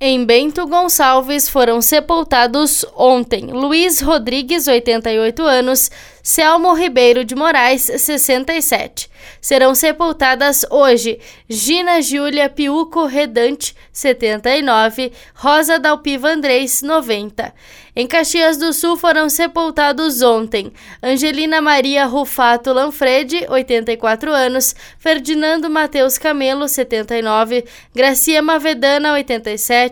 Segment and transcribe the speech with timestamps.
[0.00, 5.90] Em Bento Gonçalves foram sepultados ontem Luiz Rodrigues, 88 anos,
[6.22, 9.10] Selmo Ribeiro de Moraes, 67.
[9.40, 17.52] Serão sepultadas hoje Gina Júlia Piuco Redante, 79, Rosa Dalpiva Andrés, 90.
[17.96, 20.72] Em Caxias do Sul foram sepultados ontem
[21.02, 29.87] Angelina Maria Rufato Lanfredi, 84 anos, Ferdinando Mateus Camelo, 79, Gracia Mavedana, 87,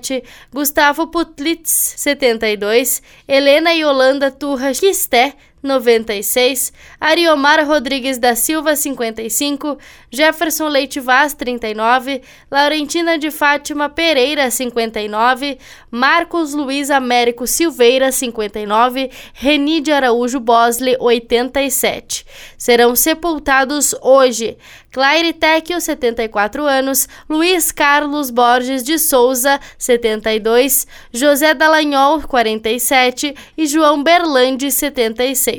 [0.53, 5.35] Gustavo Putlitz, 72, Helena Yolanda Turra Quisté,
[5.67, 9.77] 96, Ariomar Rodrigues da Silva, 55,
[10.11, 15.59] Jefferson Leite Vaz, 39, Laurentina de Fátima Pereira, 59,
[15.91, 22.25] Marcos Luiz Américo Silveira, 59, Reni de Araújo Bosley, 87.
[22.57, 24.57] Serão sepultados hoje
[24.97, 34.03] Claire Tecchio, 74 anos, Luiz Carlos Borges de Souza, 72, José Dallagnol, 47 e João
[34.03, 35.56] Berlandi, 76.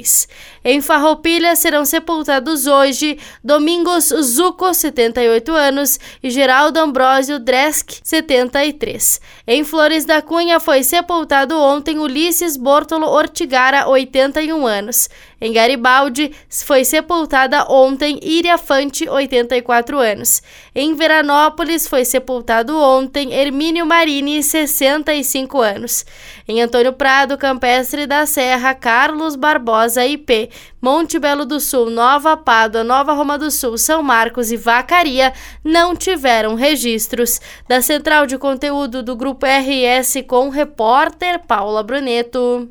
[0.64, 9.22] Em Farroupilha serão sepultados hoje Domingos Zuco, 78 anos, e Geraldo Ambrósio Dresk, 73.
[9.48, 15.09] Em Flores da Cunha foi sepultado ontem Ulisses Bortolo Ortigara, 81 anos.
[15.40, 20.42] Em Garibaldi foi sepultada ontem Iria Fante, 84 anos.
[20.74, 26.06] Em Veranópolis foi sepultado ontem Hermínio Marini, 65 anos.
[26.48, 30.50] Em Antônio Prado, Campestre da Serra, Carlos Barbosa IP.
[30.82, 35.96] Monte Belo do Sul, Nova Pádua, Nova Roma do Sul, São Marcos e Vacaria não
[35.96, 37.42] tiveram registros.
[37.68, 42.66] Da central de conteúdo do Grupo RS com repórter Paula Bruneto.